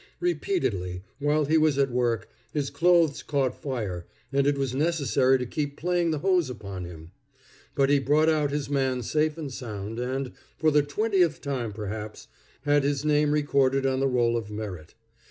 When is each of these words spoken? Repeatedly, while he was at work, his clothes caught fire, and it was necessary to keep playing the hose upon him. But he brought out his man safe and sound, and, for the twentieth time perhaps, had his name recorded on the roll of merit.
Repeatedly, 0.19 1.03
while 1.19 1.45
he 1.45 1.59
was 1.59 1.77
at 1.77 1.91
work, 1.91 2.27
his 2.51 2.71
clothes 2.71 3.21
caught 3.21 3.61
fire, 3.61 4.07
and 4.33 4.47
it 4.47 4.57
was 4.57 4.73
necessary 4.73 5.37
to 5.37 5.45
keep 5.45 5.77
playing 5.77 6.09
the 6.09 6.17
hose 6.17 6.49
upon 6.49 6.85
him. 6.85 7.11
But 7.75 7.91
he 7.91 7.99
brought 7.99 8.27
out 8.27 8.49
his 8.49 8.67
man 8.67 9.03
safe 9.03 9.37
and 9.37 9.53
sound, 9.53 9.99
and, 9.99 10.31
for 10.57 10.71
the 10.71 10.81
twentieth 10.81 11.39
time 11.39 11.71
perhaps, 11.71 12.27
had 12.63 12.83
his 12.83 13.05
name 13.05 13.29
recorded 13.31 13.85
on 13.85 13.99
the 13.99 14.07
roll 14.07 14.35
of 14.37 14.49
merit. 14.49 14.95